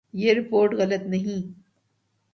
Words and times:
یہ 0.13 0.33
رپورٹ 0.33 0.73
غلط 0.73 1.07
نہیں 1.07 1.53